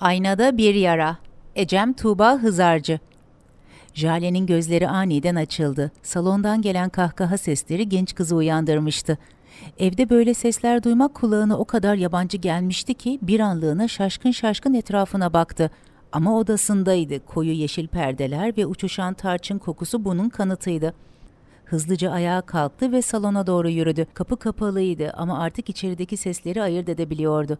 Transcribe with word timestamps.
Aynada 0.00 0.56
bir 0.56 0.74
yara. 0.74 1.16
Ecem 1.56 1.92
Tuğba 1.92 2.32
Hızarcı. 2.32 2.98
Jale'nin 3.94 4.46
gözleri 4.46 4.88
aniden 4.88 5.34
açıldı. 5.34 5.90
Salondan 6.02 6.62
gelen 6.62 6.88
kahkaha 6.88 7.38
sesleri 7.38 7.88
genç 7.88 8.14
kızı 8.14 8.36
uyandırmıştı. 8.36 9.18
Evde 9.78 10.10
böyle 10.10 10.34
sesler 10.34 10.82
duymak 10.82 11.14
kulağına 11.14 11.58
o 11.58 11.64
kadar 11.64 11.94
yabancı 11.94 12.36
gelmişti 12.36 12.94
ki 12.94 13.18
bir 13.22 13.40
anlığına 13.40 13.88
şaşkın 13.88 14.30
şaşkın 14.30 14.74
etrafına 14.74 15.32
baktı. 15.32 15.70
Ama 16.12 16.38
odasındaydı. 16.38 17.26
Koyu 17.26 17.52
yeşil 17.52 17.88
perdeler 17.88 18.56
ve 18.56 18.66
uçuşan 18.66 19.14
tarçın 19.14 19.58
kokusu 19.58 20.04
bunun 20.04 20.28
kanıtıydı. 20.28 20.94
Hızlıca 21.64 22.10
ayağa 22.10 22.40
kalktı 22.40 22.92
ve 22.92 23.02
salona 23.02 23.46
doğru 23.46 23.68
yürüdü. 23.68 24.06
Kapı 24.14 24.36
kapalıydı 24.36 25.12
ama 25.16 25.40
artık 25.40 25.68
içerideki 25.68 26.16
sesleri 26.16 26.62
ayırt 26.62 26.88
edebiliyordu. 26.88 27.58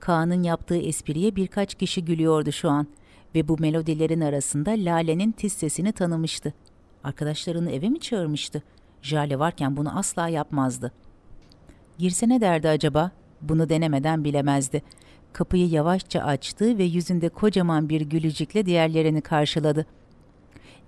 Kaan'ın 0.00 0.42
yaptığı 0.42 0.78
espriye 0.78 1.36
birkaç 1.36 1.74
kişi 1.74 2.04
gülüyordu 2.04 2.52
şu 2.52 2.70
an 2.70 2.86
ve 3.34 3.48
bu 3.48 3.56
melodilerin 3.58 4.20
arasında 4.20 4.70
Lale'nin 4.70 5.32
tiz 5.32 5.52
sesini 5.52 5.92
tanımıştı. 5.92 6.54
Arkadaşlarını 7.04 7.70
eve 7.70 7.88
mi 7.88 8.00
çağırmıştı? 8.00 8.62
Jale 9.02 9.38
varken 9.38 9.76
bunu 9.76 9.98
asla 9.98 10.28
yapmazdı. 10.28 10.92
Girse 11.98 12.28
ne 12.28 12.40
derdi 12.40 12.68
acaba? 12.68 13.10
Bunu 13.40 13.68
denemeden 13.68 14.24
bilemezdi. 14.24 14.82
Kapıyı 15.32 15.68
yavaşça 15.68 16.20
açtı 16.22 16.78
ve 16.78 16.84
yüzünde 16.84 17.28
kocaman 17.28 17.88
bir 17.88 18.00
gülücükle 18.00 18.66
diğerlerini 18.66 19.20
karşıladı. 19.20 19.86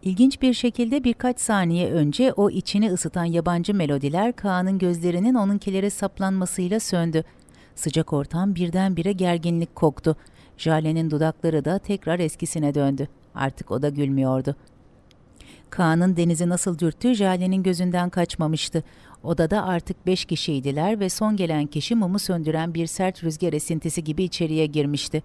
İlginç 0.02 0.42
bir 0.42 0.54
şekilde 0.54 1.04
birkaç 1.04 1.40
saniye 1.40 1.92
önce 1.92 2.32
o 2.32 2.50
içini 2.50 2.92
ısıtan 2.92 3.24
yabancı 3.24 3.74
melodiler 3.74 4.36
Kaan'ın 4.36 4.78
gözlerinin 4.78 5.34
onunkilere 5.34 5.90
saplanmasıyla 5.90 6.80
söndü. 6.80 7.24
Sıcak 7.74 8.12
ortam 8.12 8.54
birdenbire 8.54 9.12
gerginlik 9.12 9.74
koktu. 9.74 10.16
Jale'nin 10.56 11.10
dudakları 11.10 11.64
da 11.64 11.78
tekrar 11.78 12.18
eskisine 12.18 12.74
döndü. 12.74 13.08
Artık 13.34 13.70
o 13.70 13.82
da 13.82 13.88
gülmüyordu. 13.88 14.56
Kaan'ın 15.70 16.16
denizi 16.16 16.48
nasıl 16.48 16.78
dürttüğü 16.78 17.14
Jale'nin 17.14 17.62
gözünden 17.62 18.10
kaçmamıştı. 18.10 18.82
Odada 19.22 19.64
artık 19.64 20.06
beş 20.06 20.24
kişiydiler 20.24 21.00
ve 21.00 21.08
son 21.08 21.36
gelen 21.36 21.66
kişi 21.66 21.94
mumu 21.94 22.18
söndüren 22.18 22.74
bir 22.74 22.86
sert 22.86 23.24
rüzgar 23.24 23.52
esintisi 23.52 24.04
gibi 24.04 24.24
içeriye 24.24 24.66
girmişti. 24.66 25.22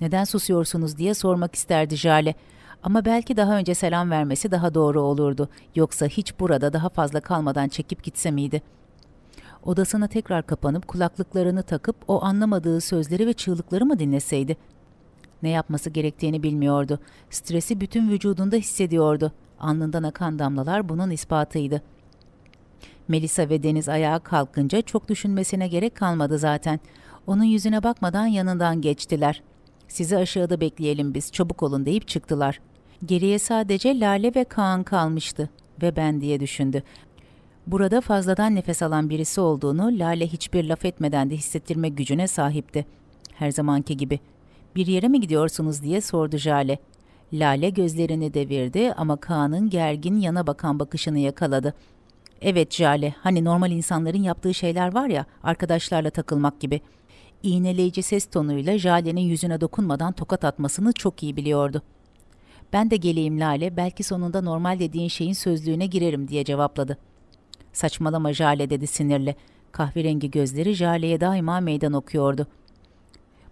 Neden 0.00 0.24
susuyorsunuz 0.24 0.98
diye 0.98 1.14
sormak 1.14 1.54
isterdi 1.54 1.96
Jale. 1.96 2.34
Ama 2.82 3.04
belki 3.04 3.36
daha 3.36 3.56
önce 3.56 3.74
selam 3.74 4.10
vermesi 4.10 4.50
daha 4.50 4.74
doğru 4.74 5.02
olurdu. 5.02 5.48
Yoksa 5.74 6.06
hiç 6.06 6.40
burada 6.40 6.72
daha 6.72 6.88
fazla 6.88 7.20
kalmadan 7.20 7.68
çekip 7.68 8.02
gitse 8.02 8.30
miydi? 8.30 8.62
Odasına 9.64 10.06
tekrar 10.06 10.46
kapanıp 10.46 10.88
kulaklıklarını 10.88 11.62
takıp 11.62 11.96
o 12.08 12.24
anlamadığı 12.24 12.80
sözleri 12.80 13.26
ve 13.26 13.32
çığlıkları 13.32 13.86
mı 13.86 13.98
dinleseydi? 13.98 14.56
Ne 15.42 15.48
yapması 15.48 15.90
gerektiğini 15.90 16.42
bilmiyordu. 16.42 16.98
Stresi 17.30 17.80
bütün 17.80 18.10
vücudunda 18.10 18.56
hissediyordu. 18.56 19.32
Alnından 19.60 20.02
akan 20.02 20.38
damlalar 20.38 20.88
bunun 20.88 21.10
ispatıydı. 21.10 21.82
Melisa 23.08 23.48
ve 23.48 23.62
Deniz 23.62 23.88
ayağa 23.88 24.18
kalkınca 24.18 24.82
çok 24.82 25.08
düşünmesine 25.08 25.68
gerek 25.68 25.94
kalmadı 25.94 26.38
zaten. 26.38 26.80
Onun 27.26 27.44
yüzüne 27.44 27.82
bakmadan 27.82 28.26
yanından 28.26 28.80
geçtiler. 28.80 29.42
Sizi 29.88 30.16
aşağıda 30.16 30.60
bekleyelim 30.60 31.14
biz, 31.14 31.32
çabuk 31.32 31.62
olun 31.62 31.86
deyip 31.86 32.08
çıktılar. 32.08 32.60
Geriye 33.04 33.38
sadece 33.38 34.00
Lale 34.00 34.34
ve 34.34 34.44
Kaan 34.44 34.82
kalmıştı 34.82 35.50
ve 35.82 35.96
ben 35.96 36.20
diye 36.20 36.40
düşündü. 36.40 36.82
Burada 37.66 38.00
fazladan 38.00 38.54
nefes 38.54 38.82
alan 38.82 39.10
birisi 39.10 39.40
olduğunu 39.40 39.98
Lale 39.98 40.26
hiçbir 40.26 40.64
laf 40.64 40.84
etmeden 40.84 41.30
de 41.30 41.36
hissettirme 41.36 41.88
gücüne 41.88 42.26
sahipti. 42.26 42.86
Her 43.34 43.50
zamanki 43.50 43.96
gibi. 43.96 44.20
Bir 44.76 44.86
yere 44.86 45.08
mi 45.08 45.20
gidiyorsunuz 45.20 45.82
diye 45.82 46.00
sordu 46.00 46.36
Jale. 46.36 46.78
Lale 47.32 47.70
gözlerini 47.70 48.34
devirdi 48.34 48.92
ama 48.92 49.16
Kaan'ın 49.16 49.70
gergin 49.70 50.16
yana 50.16 50.46
bakan 50.46 50.78
bakışını 50.78 51.18
yakaladı. 51.18 51.74
Evet 52.42 52.74
Jale, 52.74 53.14
hani 53.18 53.44
normal 53.44 53.70
insanların 53.70 54.22
yaptığı 54.22 54.54
şeyler 54.54 54.94
var 54.94 55.08
ya, 55.08 55.26
arkadaşlarla 55.42 56.10
takılmak 56.10 56.60
gibi. 56.60 56.80
İğneleyici 57.42 58.02
ses 58.02 58.26
tonuyla 58.26 58.78
Jale'nin 58.78 59.20
yüzüne 59.20 59.60
dokunmadan 59.60 60.12
tokat 60.12 60.44
atmasını 60.44 60.92
çok 60.92 61.22
iyi 61.22 61.36
biliyordu. 61.36 61.82
Ben 62.72 62.90
de 62.90 62.96
geleyim 62.96 63.40
Lale, 63.40 63.76
belki 63.76 64.02
sonunda 64.02 64.40
normal 64.40 64.78
dediğin 64.78 65.08
şeyin 65.08 65.32
sözlüğüne 65.32 65.86
girerim 65.86 66.28
diye 66.28 66.44
cevapladı. 66.44 66.98
Saçmalama 67.74 68.32
Jale 68.32 68.70
dedi 68.70 68.86
sinirle. 68.86 69.34
Kahverengi 69.72 70.30
gözleri 70.30 70.74
Jale'ye 70.74 71.20
daima 71.20 71.60
meydan 71.60 71.92
okuyordu. 71.92 72.46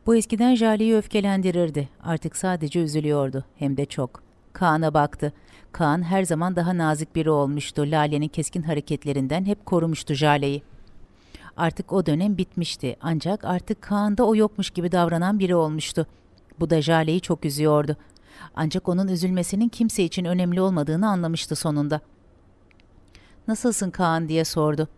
Bu 0.07 0.17
eskiden 0.17 0.55
Jale'yi 0.55 0.97
öfkelendirirdi. 0.97 1.89
Artık 2.03 2.37
sadece 2.37 2.81
üzülüyordu. 2.81 3.45
Hem 3.59 3.77
de 3.77 3.87
çok. 3.87 4.23
Kaan'a 4.53 4.95
baktı. 4.95 5.33
Kaan 5.73 6.03
her 6.03 6.23
zaman 6.23 6.57
daha 6.57 6.79
nazik 6.79 7.17
biri 7.17 7.31
olmuştu. 7.31 7.83
Lale'nin 7.87 8.29
keskin 8.29 8.63
hareketlerinden 8.63 9.45
hep 9.45 9.67
korumuştu 9.67 10.15
Jale'yi. 10.15 10.63
Artık 11.57 11.93
o 11.93 12.07
dönem 12.07 12.39
bitmişti. 12.39 12.97
Ancak 13.01 13.45
artık 13.45 13.83
Kaan'da 13.83 14.27
o 14.27 14.37
yokmuş 14.37 14.71
gibi 14.71 14.93
davranan 14.93 15.39
biri 15.39 15.55
olmuştu. 15.55 16.07
Bu 16.61 16.71
da 16.71 16.83
Jale'yi 16.83 17.21
çok 17.21 17.45
üzüyordu. 17.45 17.97
Ancak 18.57 18.89
onun 18.89 19.09
üzülmesinin 19.09 19.69
kimse 19.69 20.05
için 20.05 20.25
önemli 20.25 20.61
olmadığını 20.61 21.09
anlamıştı 21.09 21.57
sonunda. 21.57 22.01
''Nasılsın 23.49 23.91
Kaan?'' 23.91 24.29
diye 24.29 24.45
sordu. 24.45 24.89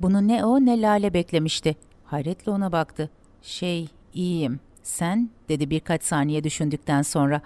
Bunu 0.00 0.28
ne 0.28 0.44
o 0.44 0.60
ne 0.60 0.80
Lale 0.80 1.14
beklemişti. 1.14 1.76
Hayretle 2.04 2.52
ona 2.52 2.72
baktı. 2.72 3.10
''Şey, 3.42 3.88
iyiyim. 4.14 4.60
Sen?'' 4.82 5.30
dedi 5.48 5.70
birkaç 5.70 6.02
saniye 6.02 6.44
düşündükten 6.44 7.02
sonra. 7.02 7.40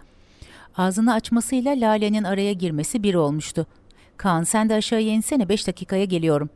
Ağzını 0.76 1.12
açmasıyla 1.14 1.72
Lale'nin 1.72 2.25
araya 2.25 2.53
girmesi 2.53 3.03
bir 3.03 3.14
olmuştu. 3.14 3.66
''Kaan 4.16 4.42
sen 4.42 4.69
de 4.69 4.75
aşağıya 4.75 5.12
insene 5.12 5.48
beş 5.48 5.66
dakikaya 5.66 6.04
geliyorum.'' 6.04 6.50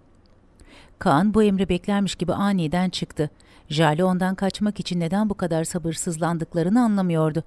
Kaan 0.98 1.34
bu 1.34 1.42
emri 1.42 1.68
beklermiş 1.68 2.14
gibi 2.14 2.32
aniden 2.32 2.90
çıktı. 2.90 3.30
Jale 3.68 4.04
ondan 4.04 4.34
kaçmak 4.34 4.80
için 4.80 5.00
neden 5.00 5.30
bu 5.30 5.34
kadar 5.34 5.64
sabırsızlandıklarını 5.64 6.82
anlamıyordu. 6.82 7.44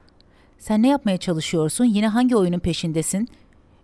''Sen 0.57 0.83
ne 0.83 0.87
yapmaya 0.87 1.17
çalışıyorsun? 1.17 1.85
Yine 1.85 2.07
hangi 2.07 2.35
oyunun 2.35 2.59
peşindesin?'' 2.59 3.27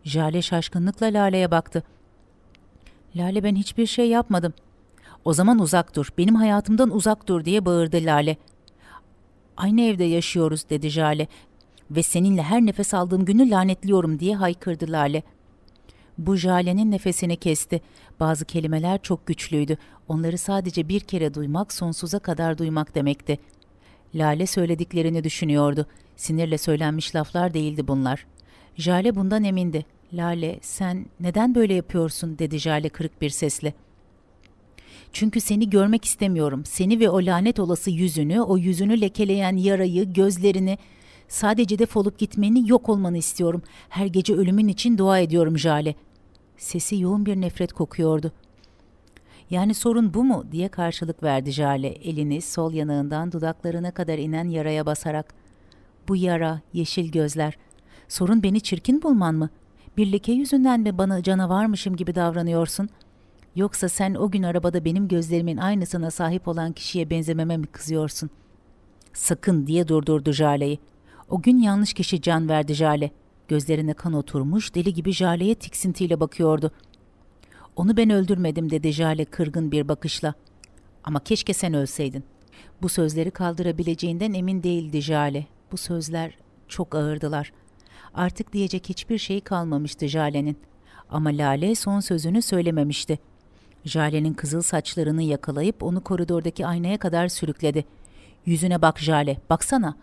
Jale 0.03 0.41
şaşkınlıkla 0.41 1.05
Lale'ye 1.05 1.51
baktı. 1.51 1.83
Lale 3.16 3.44
ben 3.44 3.55
hiçbir 3.55 3.85
şey 3.85 4.09
yapmadım. 4.09 4.53
O 5.25 5.33
zaman 5.33 5.59
uzak 5.59 5.95
dur, 5.95 6.09
benim 6.17 6.35
hayatımdan 6.35 6.95
uzak 6.95 7.27
dur 7.27 7.45
diye 7.45 7.66
bağırdı 7.66 7.97
Lale. 8.01 8.38
Aynı 9.57 9.81
evde 9.81 10.03
yaşıyoruz 10.03 10.69
dedi 10.69 10.89
Jale 10.89 11.27
ve 11.91 12.03
seninle 12.03 12.44
her 12.44 12.61
nefes 12.61 12.94
aldığım 12.94 13.25
günü 13.25 13.49
lanetliyorum 13.49 14.19
diye 14.19 14.35
haykırdı 14.35 14.91
Lale. 14.91 15.23
Bu 16.17 16.35
Jale'nin 16.35 16.91
nefesini 16.91 17.38
kesti. 17.38 17.81
Bazı 18.19 18.45
kelimeler 18.45 19.01
çok 19.01 19.28
güçlüydü. 19.28 19.78
Onları 20.07 20.38
sadece 20.38 20.89
bir 20.89 20.99
kere 20.99 21.33
duymak 21.33 21.73
sonsuza 21.73 22.19
kadar 22.19 22.57
duymak 22.57 22.95
demekti. 22.95 23.39
Lale 24.16 24.47
söylediklerini 24.47 25.23
düşünüyordu. 25.23 25.85
Sinirle 26.16 26.57
söylenmiş 26.57 27.16
laflar 27.16 27.53
değildi 27.53 27.88
bunlar. 27.88 28.25
Jale 28.75 29.16
bundan 29.16 29.43
emindi. 29.43 29.85
Lale 30.13 30.59
sen 30.61 31.05
neden 31.19 31.55
böyle 31.55 31.73
yapıyorsun 31.73 32.39
dedi 32.39 32.59
Jale 32.59 32.89
kırık 32.89 33.22
bir 33.22 33.29
sesle. 33.29 33.73
Çünkü 35.13 35.41
seni 35.41 35.69
görmek 35.69 36.05
istemiyorum. 36.05 36.66
Seni 36.66 36.99
ve 36.99 37.09
o 37.09 37.25
lanet 37.25 37.59
olası 37.59 37.91
yüzünü, 37.91 38.41
o 38.41 38.57
yüzünü 38.57 39.01
lekeleyen 39.01 39.57
yarayı, 39.57 40.13
gözlerini, 40.13 40.77
sadece 41.27 41.79
defolup 41.79 42.19
gitmeni, 42.19 42.69
yok 42.69 42.89
olmanı 42.89 43.17
istiyorum. 43.17 43.61
Her 43.89 44.05
gece 44.05 44.33
ölümün 44.33 44.67
için 44.67 44.97
dua 44.97 45.19
ediyorum 45.19 45.57
Jale. 45.57 45.95
Sesi 46.57 46.99
yoğun 46.99 47.25
bir 47.25 47.35
nefret 47.35 47.73
kokuyordu. 47.73 48.31
Yani 49.49 49.73
sorun 49.73 50.13
bu 50.13 50.23
mu 50.23 50.45
diye 50.51 50.67
karşılık 50.67 51.23
verdi 51.23 51.51
Jale 51.51 51.88
elini 51.88 52.41
sol 52.41 52.73
yanağından 52.73 53.31
dudaklarına 53.31 53.91
kadar 53.91 54.17
inen 54.17 54.49
yaraya 54.49 54.85
basarak. 54.85 55.33
Bu 56.07 56.16
yara, 56.16 56.61
yeşil 56.73 57.11
gözler. 57.11 57.57
Sorun 58.07 58.43
beni 58.43 58.61
çirkin 58.61 59.02
bulman 59.02 59.35
mı? 59.35 59.49
Bir 59.97 60.11
leke 60.11 60.32
yüzünden 60.32 60.79
mi 60.79 60.97
bana 60.97 61.23
canavarmışım 61.23 61.96
gibi 61.96 62.16
davranıyorsun? 62.16 62.90
Yoksa 63.55 63.90
sen 63.90 64.14
o 64.14 64.32
gün 64.32 64.43
arabada 64.43 64.85
benim 64.85 65.08
gözlerimin 65.08 65.58
aynısına 65.58 66.11
sahip 66.11 66.47
olan 66.47 66.72
kişiye 66.72 67.09
benzememe 67.09 67.58
mi 67.58 67.67
kızıyorsun? 67.67 68.29
Sakın 69.14 69.67
diye 69.67 69.88
durdurdu 69.88 70.32
Jale'yi. 70.32 70.79
O 71.29 71.41
gün 71.41 71.59
yanlış 71.59 71.93
kişi 71.93 72.22
can 72.22 72.49
verdi 72.49 72.73
Jale. 72.73 73.11
Gözlerine 73.47 73.93
kan 73.93 74.14
oturmuş, 74.14 74.76
deli 74.76 74.93
gibi 74.93 75.11
Jale'ye 75.11 75.55
tiksintiyle 75.55 76.20
bakıyordu. 76.20 76.72
Onu 77.76 77.97
ben 77.97 78.09
öldürmedim 78.09 78.70
dedi 78.70 78.91
Jale 78.91 79.26
kırgın 79.26 79.72
bir 79.72 79.88
bakışla. 79.88 80.34
Ama 81.03 81.20
keşke 81.23 81.53
sen 81.53 81.73
ölseydin. 81.73 82.23
Bu 82.82 82.90
sözleri 82.90 83.32
kaldırabileceğinden 83.32 84.34
emin 84.34 84.64
değildi 84.64 85.02
Jale. 85.02 85.47
Bu 85.72 85.78
sözler 85.78 86.38
çok 86.67 86.96
ağırdılar. 86.96 87.52
Artık 88.13 88.53
diyecek 88.53 88.90
hiçbir 88.90 89.17
şey 89.17 89.41
kalmamıştı 89.41 90.08
Jale'nin. 90.08 90.58
Ama 91.09 91.29
Lale 91.29 91.75
son 91.75 91.99
sözünü 91.99 92.41
söylememişti. 92.41 93.19
Jale'nin 93.85 94.34
kızıl 94.34 94.61
saçlarını 94.61 95.23
yakalayıp 95.23 95.84
onu 95.84 96.03
koridordaki 96.03 96.66
aynaya 96.66 96.97
kadar 96.97 97.28
sürükledi. 97.28 97.85
Yüzüne 98.46 98.81
bak 98.81 98.99
Jale, 98.99 99.37
baksana. 99.49 99.96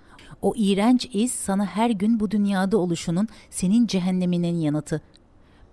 O 0.42 0.54
iğrenç 0.56 1.08
iz 1.12 1.32
sana 1.32 1.66
her 1.66 1.90
gün 1.90 2.20
bu 2.20 2.30
dünyada 2.30 2.78
oluşunun 2.78 3.28
senin 3.50 3.86
cehenneminin 3.86 4.60
yanıtı. 4.60 5.00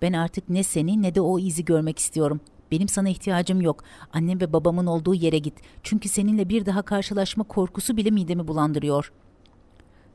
Ben 0.02 0.12
artık 0.12 0.48
ne 0.48 0.62
seni 0.62 1.02
ne 1.02 1.14
de 1.14 1.20
o 1.20 1.38
izi 1.38 1.64
görmek 1.64 1.98
istiyorum. 1.98 2.40
Benim 2.70 2.88
sana 2.88 3.08
ihtiyacım 3.08 3.60
yok. 3.60 3.84
Annem 4.12 4.40
ve 4.40 4.52
babamın 4.52 4.86
olduğu 4.86 5.14
yere 5.14 5.38
git. 5.38 5.54
Çünkü 5.82 6.08
seninle 6.08 6.48
bir 6.48 6.66
daha 6.66 6.82
karşılaşma 6.82 7.44
korkusu 7.44 7.96
bile 7.96 8.10
midemi 8.10 8.48
bulandırıyor. 8.48 9.12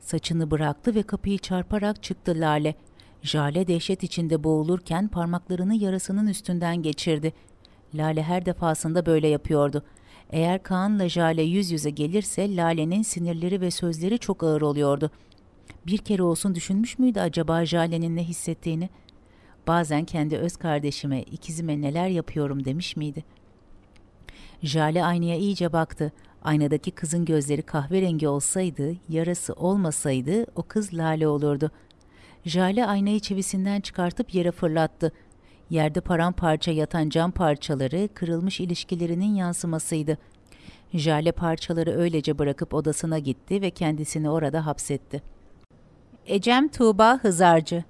Saçını 0.02 0.52
bıraktı 0.52 0.96
ve 0.96 1.04
kapıyı 1.04 1.38
çarparak 1.38 2.04
çıktı 2.04 2.34
Lale. 2.38 2.76
Jale 3.22 3.68
dehşet 3.68 4.04
içinde 4.04 4.44
boğulurken 4.44 5.08
parmaklarını 5.08 5.76
yarasının 5.76 6.28
üstünden 6.28 6.82
geçirdi. 6.82 7.34
Lale 7.96 8.24
her 8.24 8.46
defasında 8.46 9.06
böyle 9.06 9.28
yapıyordu. 9.28 9.84
Eğer 10.30 10.64
Kaan'la 10.64 11.10
Jale 11.10 11.42
yüz 11.42 11.72
yüze 11.72 11.90
gelirse 11.90 12.56
Lale'nin 12.56 13.02
sinirleri 13.02 13.62
ve 13.62 13.72
sözleri 13.72 14.20
çok 14.20 14.44
ağır 14.44 14.62
oluyordu. 14.62 15.12
Bir 15.88 15.98
kere 15.98 16.24
olsun 16.24 16.56
düşünmüş 16.56 17.00
müydü 17.00 17.20
acaba 17.20 17.66
Jale'nin 17.66 18.16
ne 18.16 18.24
hissettiğini? 18.24 18.90
Bazen 19.68 20.06
kendi 20.06 20.38
öz 20.38 20.58
kardeşime, 20.58 21.22
ikizime 21.22 21.82
neler 21.82 22.08
yapıyorum 22.08 22.66
demiş 22.66 22.96
miydi? 22.96 23.24
Jale 24.64 25.06
aynaya 25.06 25.36
iyice 25.36 25.74
baktı. 25.74 26.12
Aynadaki 26.42 26.92
kızın 26.92 27.26
gözleri 27.26 27.62
kahverengi 27.62 28.28
olsaydı, 28.28 28.94
yarası 29.10 29.54
olmasaydı 29.54 30.46
o 30.56 30.64
kız 30.64 30.94
Lale 30.94 31.28
olurdu. 31.28 31.72
Jale 32.46 32.86
aynayı 32.86 33.20
çivisinden 33.20 33.82
çıkartıp 33.82 34.34
yere 34.34 34.52
fırlattı. 34.52 35.12
Yerde 35.70 36.02
paramparça 36.02 36.72
yatan 36.72 37.10
cam 37.10 37.32
parçaları 37.32 38.10
kırılmış 38.14 38.60
ilişkilerinin 38.60 39.36
yansımasıydı. 39.36 40.18
Jale 40.94 41.32
parçaları 41.32 41.92
öylece 41.92 42.40
bırakıp 42.40 42.74
odasına 42.74 43.20
gitti 43.20 43.62
ve 43.62 43.72
kendisini 43.72 44.30
orada 44.30 44.66
hapsetti. 44.66 45.22
Ecem 46.26 46.68
Tuğba 46.68 47.20
Hızarcı 47.22 47.84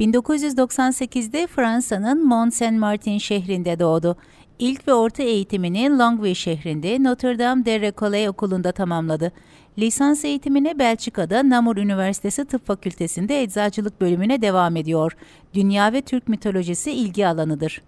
1998'de 0.00 1.46
Fransa'nın 1.46 2.26
Mont 2.26 2.54
Saint 2.54 2.78
Martin 2.78 3.18
şehrinde 3.18 3.78
doğdu. 3.78 4.16
İlk 4.62 4.88
ve 4.88 4.94
orta 4.94 5.22
eğitimini 5.22 5.98
Longueuil 5.98 6.34
şehrinde 6.34 7.02
Notre 7.02 7.38
Dame 7.38 7.64
de 7.64 7.76
Récollet 7.76 8.28
okulunda 8.28 8.72
tamamladı. 8.72 9.32
Lisans 9.78 10.24
eğitimine 10.24 10.78
Belçika'da 10.78 11.48
Namur 11.48 11.76
Üniversitesi 11.76 12.44
Tıp 12.44 12.66
Fakültesi'nde 12.66 13.42
eczacılık 13.42 14.00
bölümüne 14.00 14.42
devam 14.42 14.76
ediyor. 14.76 15.16
Dünya 15.54 15.92
ve 15.92 16.02
Türk 16.02 16.28
mitolojisi 16.28 16.92
ilgi 16.92 17.26
alanıdır. 17.26 17.82